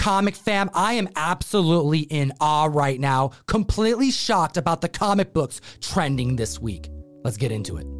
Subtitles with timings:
[0.00, 5.60] Comic fam, I am absolutely in awe right now, completely shocked about the comic books
[5.82, 6.88] trending this week.
[7.22, 7.99] Let's get into it.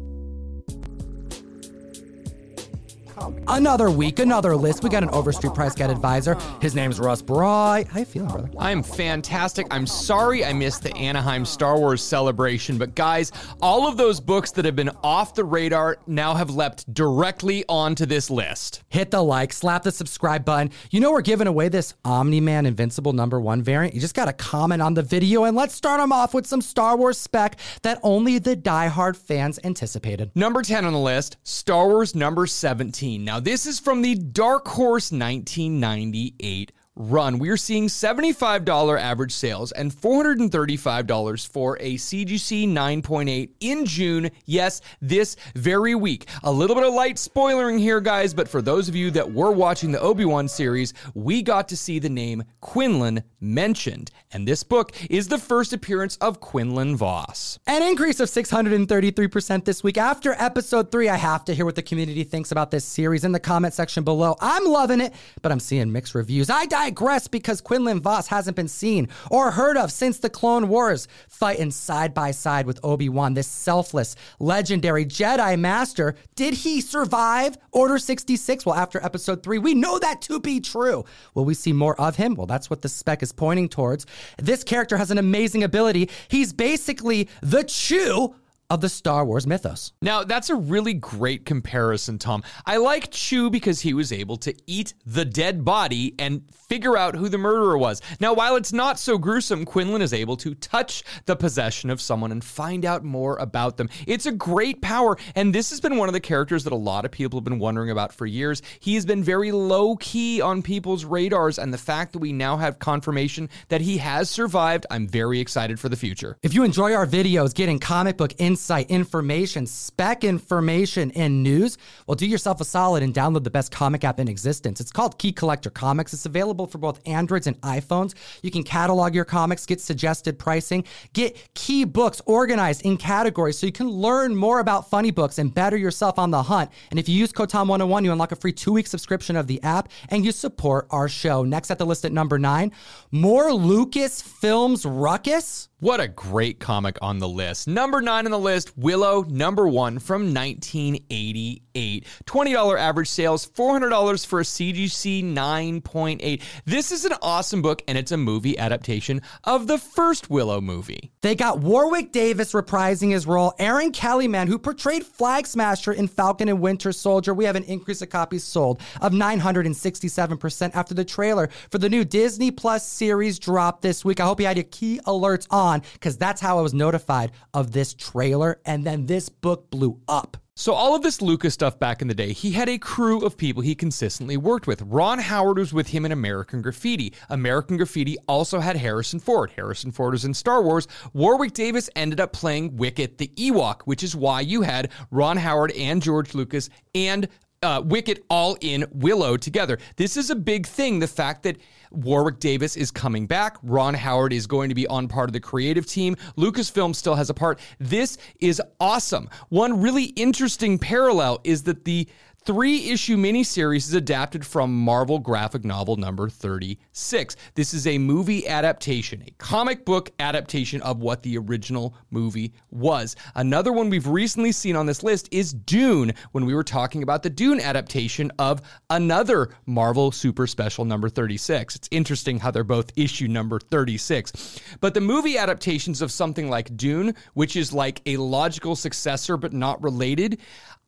[3.47, 4.83] Another week, another list.
[4.83, 6.37] We got an Overstreet Price Guide advisor.
[6.61, 7.87] His name's Russ Bright.
[7.87, 8.49] How you feeling, brother?
[8.57, 9.67] I'm fantastic.
[9.71, 13.31] I'm sorry I missed the Anaheim Star Wars celebration, but guys,
[13.61, 18.05] all of those books that have been off the radar now have leapt directly onto
[18.05, 18.83] this list.
[18.89, 20.71] Hit the like, slap the subscribe button.
[20.89, 23.93] You know we're giving away this Omni Man Invincible number one variant.
[23.93, 26.61] You just got to comment on the video, and let's start them off with some
[26.61, 30.31] Star Wars spec that only the diehard fans anticipated.
[30.35, 33.10] Number 10 on the list, Star Wars number 17.
[33.17, 37.39] Now, this is from the Dark Horse 1998 run.
[37.39, 44.29] We are seeing $75 average sales and $435 for a CGC 9.8 in June.
[44.45, 46.27] Yes, this very week.
[46.43, 49.51] A little bit of light spoiling here, guys, but for those of you that were
[49.51, 54.11] watching the Obi Wan series, we got to see the name Quinlan mentioned.
[54.31, 57.59] And this book is the first appearance of Quinlan Vos.
[57.65, 59.97] An increase of 633% this week.
[59.97, 63.31] After episode three, I have to hear what the community thinks about this series in
[63.31, 64.35] the comment section below.
[64.39, 66.49] I'm loving it, but I'm seeing mixed reviews.
[66.49, 71.07] I digress because Quinlan Vos hasn't been seen or heard of since the Clone Wars,
[71.29, 76.15] fighting side by side with Obi Wan, this selfless, legendary Jedi Master.
[76.35, 78.65] Did he survive Order 66?
[78.65, 81.05] Well, after episode three, we know that to be true.
[81.33, 82.35] Will we see more of him?
[82.35, 84.05] Well, that's what the spec is pointing towards.
[84.37, 86.09] This character has an amazing ability.
[86.27, 88.35] He's basically the Chew
[88.71, 89.91] of the Star Wars mythos.
[90.01, 92.41] Now, that's a really great comparison, Tom.
[92.65, 97.17] I like Chew because he was able to eat the dead body and figure out
[97.17, 98.01] who the murderer was.
[98.21, 102.31] Now, while it's not so gruesome, Quinlan is able to touch the possession of someone
[102.31, 103.89] and find out more about them.
[104.07, 107.03] It's a great power, and this has been one of the characters that a lot
[107.03, 108.61] of people have been wondering about for years.
[108.79, 112.55] He has been very low key on people's radars, and the fact that we now
[112.55, 116.37] have confirmation that he has survived, I'm very excited for the future.
[116.41, 118.31] If you enjoy our videos getting comic book
[118.61, 123.71] insight, information, spec information, and news, well, do yourself a solid and download the best
[123.71, 124.79] comic app in existence.
[124.79, 126.13] It's called Key Collector Comics.
[126.13, 128.13] It's available for both Androids and iPhones.
[128.43, 133.65] You can catalog your comics, get suggested pricing, get key books organized in categories so
[133.65, 136.69] you can learn more about funny books and better yourself on the hunt.
[136.91, 139.59] And if you use code TOM101, you unlock a free two week subscription of the
[139.63, 141.43] app and you support our show.
[141.43, 142.73] Next at the list at number nine,
[143.09, 145.70] more Lucas Films Ruckus.
[145.81, 147.67] What a great comic on the list.
[147.67, 152.05] Number nine on the list, Willow, number one from 1988.
[152.27, 156.43] $20 average sales, $400 for a CGC 9.8.
[156.65, 161.11] This is an awesome book, and it's a movie adaptation of the first Willow movie.
[161.21, 166.47] They got Warwick Davis reprising his role, Erin Kellyman, who portrayed Flag Smasher in Falcon
[166.47, 167.33] and Winter Soldier.
[167.33, 172.05] We have an increase of copies sold of 967% after the trailer for the new
[172.05, 174.19] Disney Plus series dropped this week.
[174.19, 177.71] I hope you had your key alerts on because that's how I was notified of
[177.71, 178.59] this trailer.
[178.65, 180.37] And then this book blew up.
[180.53, 183.37] So, all of this Lucas stuff back in the day, he had a crew of
[183.37, 184.81] people he consistently worked with.
[184.83, 187.13] Ron Howard was with him in American Graffiti.
[187.29, 189.51] American Graffiti also had Harrison Ford.
[189.55, 190.87] Harrison Ford was in Star Wars.
[191.13, 195.71] Warwick Davis ended up playing Wicket the Ewok, which is why you had Ron Howard
[195.71, 197.29] and George Lucas and
[197.63, 199.77] uh, Wicket all in Willow together.
[199.95, 200.97] This is a big thing.
[200.97, 201.57] The fact that
[201.91, 205.39] Warwick Davis is coming back, Ron Howard is going to be on part of the
[205.39, 207.59] creative team, Lucasfilm still has a part.
[207.79, 209.29] This is awesome.
[209.49, 212.07] One really interesting parallel is that the
[212.43, 217.35] three issue miniseries is adapted from Marvel graphic novel number 36.
[217.53, 223.15] This is a movie adaptation, a comic book adaptation of what the original movie was.
[223.35, 227.21] Another one we've recently seen on this list is Dune, when we were talking about
[227.21, 231.75] the Dune adaptation of another Marvel Super Special number 36.
[231.75, 234.59] It's interesting how they're both issue number 36.
[234.79, 239.53] But the movie adaptations of something like Dune, which is like a logical successor but
[239.53, 240.39] not related,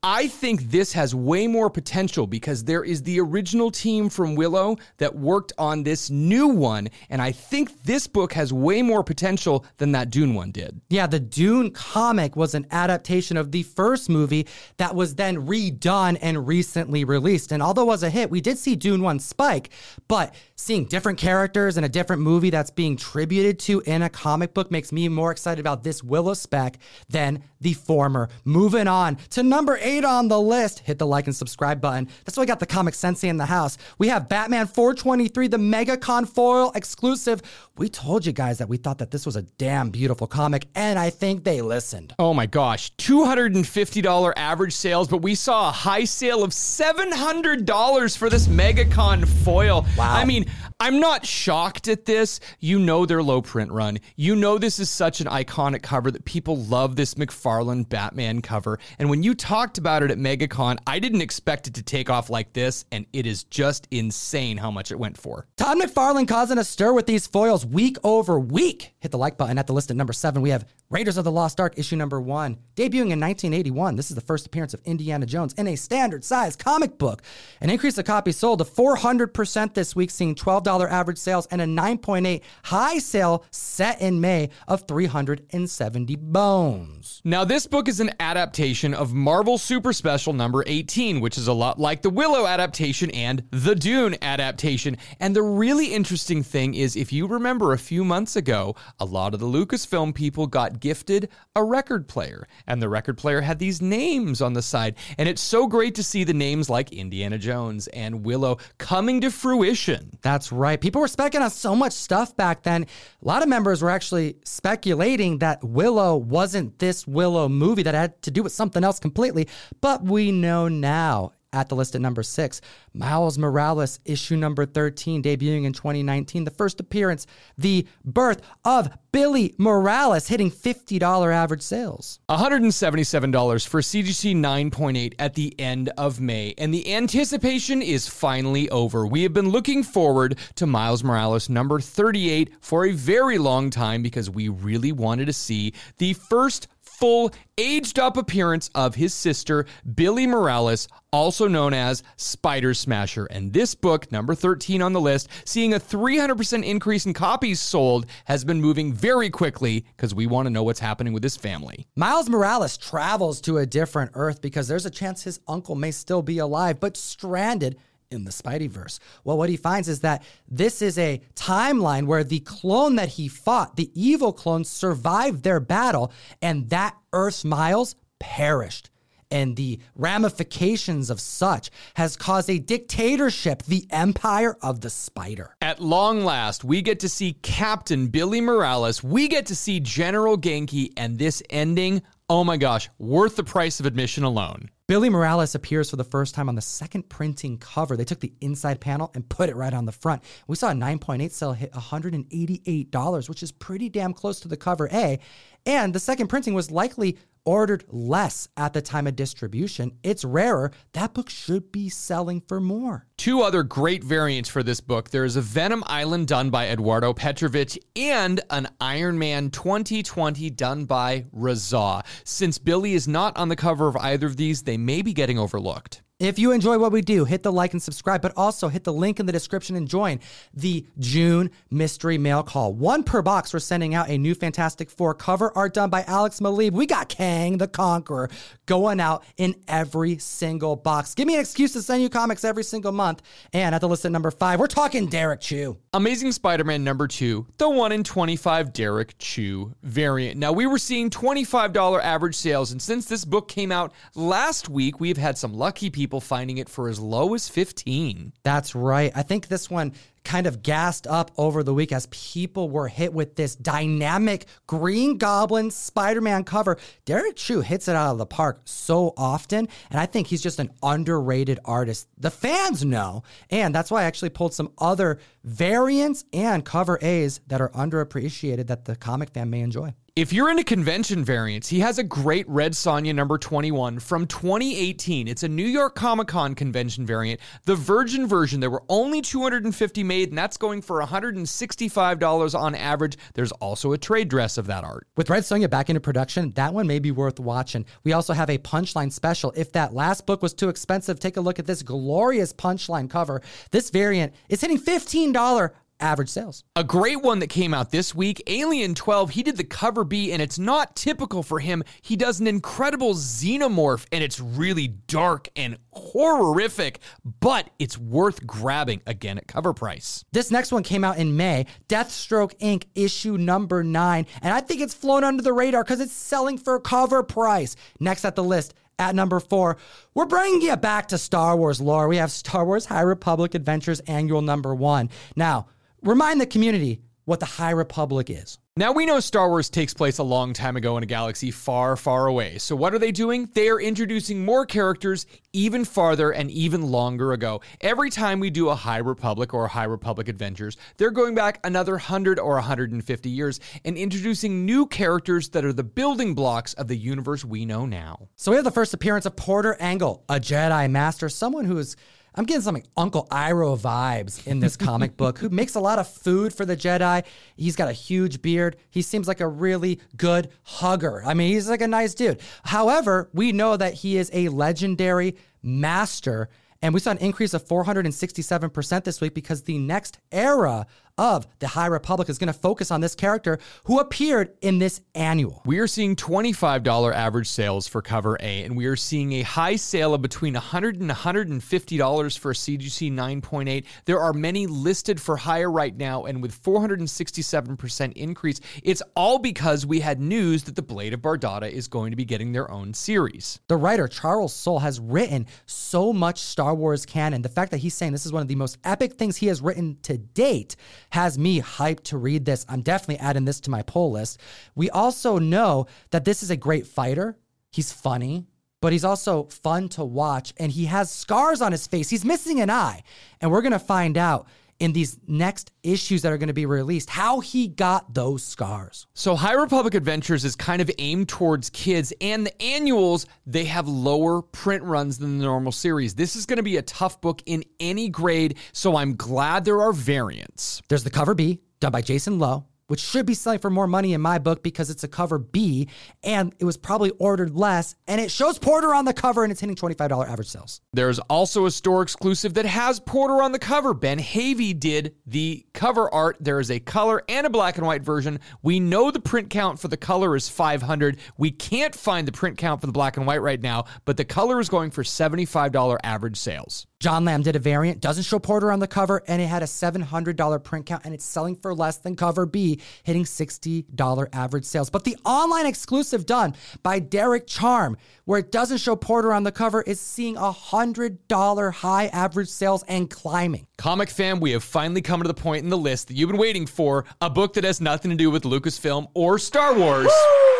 [0.06, 4.75] I think this has way more potential because there is the original team from Willow
[4.97, 6.90] that worked on this new one.
[7.09, 10.82] And I think this book has way more potential than that Dune one did.
[10.90, 14.46] Yeah, the Dune comic was an adaptation of the first movie
[14.76, 17.53] that was then redone and recently released.
[17.53, 19.70] And although it was a hit, we did see Dune 1 spike,
[20.09, 24.53] but seeing different characters in a different movie that's being tributed to in a comic
[24.53, 26.78] book makes me more excited about this Willow spec
[27.08, 28.30] than the former.
[28.46, 32.08] Moving on to number eight on the list, hit the like and subscribe button.
[32.26, 33.78] That's why we got the comic sensei in the house.
[33.98, 37.42] We have Batman 423, the MegaCon foil exclusive.
[37.76, 41.00] We told you guys that we thought that this was a damn beautiful comic, and
[41.00, 42.14] I think they listened.
[42.20, 48.30] Oh my gosh, $250 average sales, but we saw a high sale of $700 for
[48.30, 49.86] this MegaCon foil.
[49.98, 50.14] Wow.
[50.14, 50.46] I mean,
[50.79, 52.40] I'm not shocked at this.
[52.59, 53.99] You know their low print run.
[54.16, 58.79] You know this is such an iconic cover that people love this McFarlane Batman cover.
[58.99, 62.29] And when you talked about it at MegaCon, I didn't expect it to take off
[62.29, 65.47] like this, and it is just insane how much it went for.
[65.58, 68.93] Todd McFarlane causing a stir with these foils week over week.
[68.99, 70.41] Hit the like button at the list at number seven.
[70.41, 72.59] We have Raiders of the Lost Ark, issue number one.
[72.75, 76.55] Debuting in 1981, this is the first appearance of Indiana Jones in a standard size
[76.55, 77.23] comic book.
[77.61, 81.66] An increase of copies sold to 400% this week, seeing $12 average sales and a
[81.66, 87.22] 9.8 high sale set in May of 370 bones.
[87.23, 91.53] Now, this book is an adaptation of Marvel Super Special number 18, which is a
[91.53, 94.97] lot like the Willow adaptation and the Dune adaptation.
[95.19, 99.34] And the really interesting thing is, if you remember a few months ago, a lot
[99.34, 103.82] of the Lucasfilm people got gifted a record player, and the record player had these
[103.82, 104.97] names on the side.
[105.18, 109.32] And it's so great to see the names like Indiana Jones and Willow coming to
[109.32, 110.12] fruition.
[110.22, 110.80] That's right.
[110.80, 112.84] People were speculating on so much stuff back then.
[112.84, 118.22] A lot of members were actually speculating that Willow wasn't this Willow movie that had
[118.24, 119.47] to do with something else completely.
[119.79, 122.59] But we know now at the list at number six.
[122.94, 126.44] Miles Morales, issue number 13, debuting in 2019.
[126.44, 127.26] The first appearance,
[127.58, 132.20] the birth of Billie Morales, hitting $50 average sales.
[132.29, 136.53] $177 for CGC 9.8 at the end of May.
[136.58, 139.05] And the anticipation is finally over.
[139.05, 144.02] We have been looking forward to Miles Morales number 38 for a very long time
[144.02, 146.67] because we really wanted to see the first
[146.99, 153.25] full aged up appearance of his sister, Billie Morales, also known as Spider Smasher.
[153.25, 158.05] And this book, number 13 on the list, seeing a 300% increase in copies sold,
[158.25, 161.85] has been moving very quickly because we want to know what's happening with his family.
[161.95, 166.22] Miles Morales travels to a different Earth because there's a chance his uncle may still
[166.22, 167.78] be alive, but stranded
[168.14, 169.00] in the Spideyverse.
[169.24, 173.28] Well, what he finds is that this is a timeline where the clone that he
[173.28, 178.90] fought, the evil clone, survived their battle, and that Earth's Miles perished.
[179.32, 185.56] And the ramifications of such has caused a dictatorship, the empire of the spider.
[185.60, 190.38] At long last, we get to see Captain Billie Morales, we get to see General
[190.38, 194.70] Genki, and this ending, oh my gosh, worth the price of admission alone.
[194.85, 197.96] Billie Morales appears for the first time on the second printing cover.
[197.96, 200.22] They took the inside panel and put it right on the front.
[200.46, 204.90] We saw a 9.8 sale hit $188, which is pretty damn close to the cover
[204.91, 205.20] A.
[205.66, 209.91] And the second printing was likely ordered less at the time of distribution.
[210.03, 210.72] It's rarer.
[210.93, 213.07] That book should be selling for more.
[213.17, 215.09] Two other great variants for this book.
[215.09, 220.85] There is a Venom Island done by Eduardo Petrovich and an Iron Man 2020 done
[220.85, 222.05] by Rahzzah.
[222.23, 225.40] Since Billie is not on the cover of either of these, they may be getting
[225.40, 226.03] overlooked.
[226.23, 228.93] If you enjoy what we do, hit the like and subscribe, but also hit the
[228.93, 230.22] link in the description and join
[230.53, 232.72] the June mystery mail call.
[232.72, 233.52] One per box.
[233.53, 236.72] We're sending out a new Fantastic Four cover art done by Alex Maleev.
[236.72, 238.29] We got Kang the Conqueror
[238.67, 241.14] going out in every single box.
[241.14, 243.22] Give me an excuse to send you comics every single month.
[243.52, 245.76] And at the list at number five, we're talking Derrick Chew.
[245.91, 250.40] Amazing Spider Man number two, the 1 in 25 Derrick Chew variant.
[250.40, 255.02] Now, we were seeing $25 average sales, and since this book came out last week,
[255.02, 258.34] we've had some lucky people finding it for as low as 15.
[258.44, 259.12] That's right.
[259.15, 263.13] I think this one kind of gassed up over the week as people were hit
[263.13, 266.77] with this dynamic Green Goblin Spider Man cover.
[267.05, 270.60] Derrick Chew hits it out of the park so often, and I think he's just
[270.60, 272.08] an underrated artist.
[272.17, 277.41] The fans know, and that's why I actually pulled some other variants and cover A's
[277.48, 279.93] that are underappreciated that the comic fan may enjoy.
[280.15, 285.27] If you're into convention variants, he has a great Red Sonja number 21 from 2018.
[285.27, 288.60] It's a New York Comic Con convention variant, the Virgin version.
[288.60, 293.17] There were only 250 made, and that's going for $165 on average.
[293.34, 295.08] There's also a trade dress of that art.
[295.17, 297.84] With Red Sonja back into production, that one may be worth watching.
[298.03, 299.51] We also have a punchline special.
[299.55, 303.41] If that last book was too expensive, take a look at this glorious punchline cover.
[303.72, 306.63] This variant is hitting $15 average sales.
[306.75, 309.31] A great one that came out this week Alien 12.
[309.31, 311.83] He did the cover B, and it's not typical for him.
[312.01, 317.00] He does an incredible xenomorph, and it's really dark and horrific,
[317.39, 320.25] but it's worth grabbing again at cover price.
[320.31, 324.25] This next one came out in May Deathstroke Inc., issue number nine.
[324.41, 327.75] And I think it's flown under the radar because it's selling for cover price.
[328.00, 329.77] Next at the list, at number four,
[330.13, 332.07] we're bringing you back to Star Wars lore.
[332.07, 335.09] We have Star Wars High Republic Adventures Annual number one.
[335.35, 335.67] Now,
[336.03, 338.57] remind the community what the High Republic is.
[338.75, 341.95] Now we know Star Wars takes place a long time ago in a galaxy far,
[341.95, 342.57] far away.
[342.57, 343.48] So what are they doing?
[343.53, 347.62] They are introducing more characters even farther and even longer ago.
[347.81, 351.93] Every time we do a High Republic or High Republic Adventures, they're going back another
[351.93, 356.98] 100 or 150 years and introducing new characters that are the building blocks of the
[356.98, 358.27] universe we know now.
[358.36, 361.95] So we have the first appearance of Porter Engle, a Jedi Master, someone who is
[362.35, 365.99] I'm getting some like Uncle Iroh vibes in this comic book, who makes a lot
[365.99, 367.23] of food for the Jedi.
[367.55, 368.77] He's got a huge beard.
[368.89, 371.23] He seems like a really good hugger.
[371.25, 372.41] I mean, he's like a nice dude.
[372.63, 376.49] However, we know that he is a legendary master
[376.83, 380.85] and we saw an increase of 467% this week because the next era
[381.17, 385.01] of the High Republic is going to focus on this character who appeared in this
[385.15, 385.62] annual.
[385.65, 389.75] We are seeing $25 average sales for cover A, and we are seeing a high
[389.75, 393.86] sale of between $100 and $150 for a CGC 9.8.
[394.05, 399.86] There are many listed for higher right now, and with 467% increase, it's all because
[399.86, 402.93] we had news that the Blade of Bardotta is going to be getting their own
[402.93, 403.60] series.
[403.67, 407.41] The writer Charles Soule has written so much Star Wars canon.
[407.41, 409.62] The fact that he's saying this is one of the most epic things he has
[409.62, 410.75] written to date
[411.13, 412.65] has me hyped to read this.
[412.67, 414.39] I'm definitely adding this to my pull list.
[414.74, 417.38] We also know that this is a great fighter.
[417.72, 418.48] He's funny,
[418.82, 422.10] but he's also fun to watch and he has scars on his face.
[422.10, 423.03] He's missing an eye.
[423.39, 424.48] And we're going to find out
[424.83, 429.07] in these next issues that are going to be released how he got those scars.
[429.13, 433.87] So High Republic Adventures is kind of aimed towards kids and the annuals they have
[433.87, 436.15] lower print runs than the normal series.
[436.15, 439.81] This is going to be a tough book in any grade, so I'm glad there
[439.81, 440.81] are variants.
[440.89, 444.13] There's the cover B done by Jason Lowe which should be selling for more money
[444.13, 445.87] in my book because it's a cover B
[446.23, 447.95] and it was probably ordered less.
[448.07, 450.81] And it shows Porter on the cover and it's hitting $25 average sales.
[450.93, 453.93] There's also a store exclusive that has Porter on the cover.
[453.93, 456.37] Ben Havey did the cover art.
[456.39, 458.39] There is a color and a black and white version.
[458.61, 461.17] We know the print count for the color is 500.
[461.37, 464.25] We can't find the print count for the black and white right now, but the
[464.25, 466.87] color is going for $75 average sales.
[467.03, 469.65] John Lamb did a variant, doesn't show Porter on the cover, and it had a
[469.65, 474.89] $700 print count, and it's selling for less than cover B, hitting $60 average sales.
[474.89, 479.51] But the online exclusive done by Derek Charm, where it doesn't show Porter on the
[479.51, 483.67] cover, is seeing $100 high average sales and climbing.
[483.77, 486.39] Comic fam, we have finally come to the point in the list that you've been
[486.39, 490.05] waiting for a book that has nothing to do with Lucasfilm or Star Wars.
[490.05, 490.52] Woo!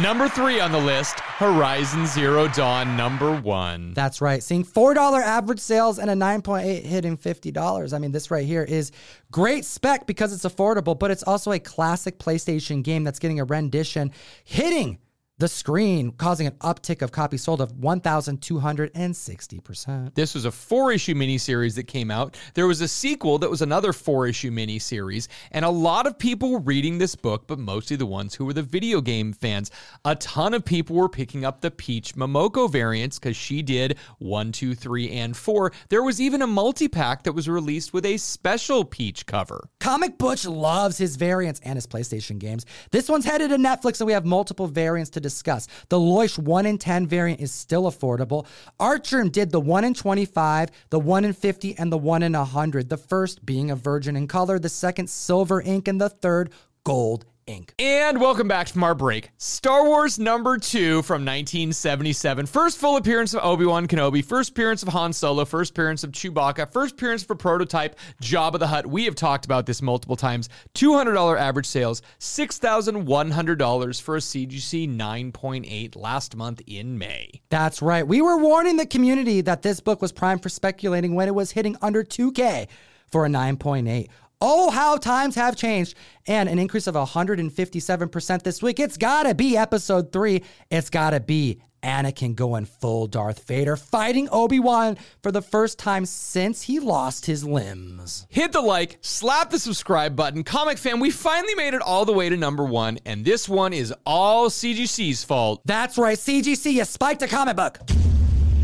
[0.00, 3.94] Number three on the list Horizon Zero Dawn, number one.
[3.94, 4.40] That's right.
[4.40, 7.92] Seeing $4 average sales and a 9.8 hitting $50.
[7.92, 8.92] I mean, this right here is
[9.32, 13.44] great spec because it's affordable, but it's also a classic PlayStation game that's getting a
[13.44, 14.12] rendition
[14.44, 14.98] hitting
[15.38, 20.14] the screen, causing an uptick of copies sold of 1,260%.
[20.14, 22.36] This was a four issue miniseries that came out.
[22.54, 26.50] There was a sequel that was another four issue miniseries, and a lot of people
[26.50, 29.70] were reading this book, but mostly the ones who were the video game fans.
[30.04, 34.50] A ton of people were picking up the Peach Momoko variants because she did one,
[34.50, 35.70] two, three, and four.
[35.88, 39.68] There was even a multi pack that was released with a special Peach cover.
[39.78, 42.66] Comic Butch loves his variants and his PlayStation games.
[42.90, 45.68] This one's headed to Netflix, and we have multiple variants to discuss.
[45.88, 48.46] The Loish 1 in 10 variant is still affordable.
[48.80, 52.88] Archer did the 1 in 25, the 1 in 50, and the 1 in 100.
[52.88, 56.50] The first being a virgin in color, the second silver ink, and the third
[56.84, 57.74] gold ink.
[57.78, 59.30] And welcome back from our break.
[59.38, 62.46] Star Wars number two from 1977.
[62.46, 66.12] First full appearance of Obi Wan Kenobi, first appearance of Han Solo, first appearance of
[66.12, 68.86] Chewbacca, first appearance for prototype Jabba the Hutt.
[68.86, 70.48] We have talked about this multiple times.
[70.74, 77.40] $200 average sales, $6,100 for a CGC 9.8 last month in May.
[77.48, 78.06] That's right.
[78.06, 81.52] We were warning the community that this book was primed for speculating when it was
[81.52, 82.68] hitting under 2K
[83.06, 84.08] for a 9.8.
[84.40, 85.94] Oh, how times have changed.
[86.26, 88.78] And an increase of 157% this week.
[88.78, 90.42] It's gotta be episode three.
[90.70, 96.06] It's gotta be Anakin going full Darth Vader, fighting Obi Wan for the first time
[96.06, 98.26] since he lost his limbs.
[98.30, 100.42] Hit the like, slap the subscribe button.
[100.44, 103.72] Comic fan, we finally made it all the way to number one, and this one
[103.72, 105.62] is all CGC's fault.
[105.64, 107.78] That's right, CGC, you spiked a comic book.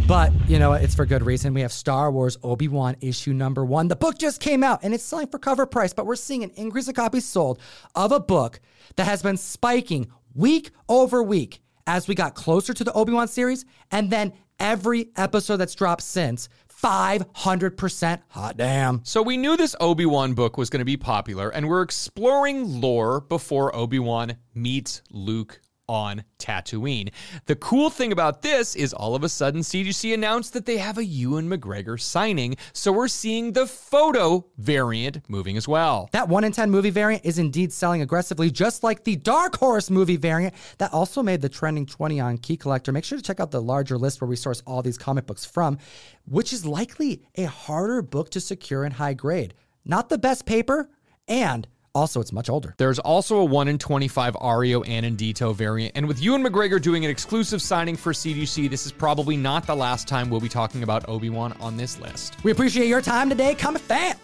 [0.06, 1.54] But you know, it's for good reason.
[1.54, 3.88] We have Star Wars Obi Wan issue number one.
[3.88, 6.50] The book just came out and it's selling for cover price, but we're seeing an
[6.56, 7.58] increase of copies sold
[7.94, 8.60] of a book
[8.96, 13.28] that has been spiking week over week as we got closer to the Obi Wan
[13.28, 13.64] series.
[13.90, 16.50] And then every episode that's dropped since
[16.82, 19.00] 500% hot damn.
[19.04, 22.80] So we knew this Obi Wan book was going to be popular, and we're exploring
[22.80, 27.12] lore before Obi Wan meets Luke on Tatooine.
[27.46, 30.98] The cool thing about this is all of a sudden CGC announced that they have
[30.98, 36.08] a Ewan McGregor signing, so we're seeing the photo variant moving as well.
[36.12, 39.90] That 1 in 10 movie variant is indeed selling aggressively, just like the Dark Horse
[39.90, 42.92] movie variant that also made the trending 20 on Key Collector.
[42.92, 45.44] Make sure to check out the larger list where we source all these comic books
[45.44, 45.78] from,
[46.26, 49.54] which is likely a harder book to secure in high grade.
[49.84, 50.88] Not the best paper,
[51.28, 52.74] and also, it's much older.
[52.76, 57.10] There's also a 1 in 25 Ario Anindito variant, and with Ewan McGregor doing an
[57.10, 61.08] exclusive signing for CGC, this is probably not the last time we'll be talking about
[61.08, 62.36] Obi-Wan on this list.
[62.42, 64.16] We appreciate your time today, comic fan.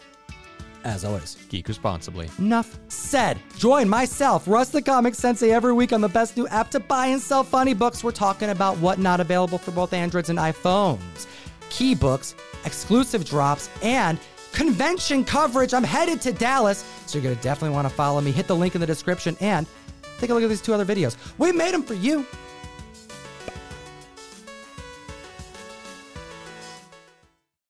[0.83, 2.29] As always, geek responsibly.
[2.39, 3.39] Enough said.
[3.57, 7.07] Join myself, Russ the Comic Sensei, every week on the best new app to buy
[7.07, 8.03] and sell funny books.
[8.03, 11.27] We're talking about what not available for both Androids and iPhones,
[11.69, 12.35] key books,
[12.65, 14.19] exclusive drops, and
[14.53, 15.75] convention coverage.
[15.75, 18.31] I'm headed to Dallas, so you're going to definitely want to follow me.
[18.31, 19.67] Hit the link in the description and
[20.19, 21.17] take a look at these two other videos.
[21.39, 22.27] We made them for you.